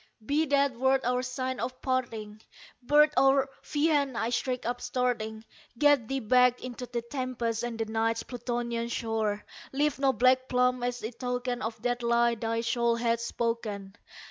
[0.25, 2.41] "Be that word our sign of parting,
[2.81, 5.45] bird or fiend!" I shrieked upstarting
[5.77, 9.45] "Get thee back into the tempest and the Night's Plutonian shore!
[9.71, 13.95] Leave no black plume as a token of that lie thy soul hath spoken!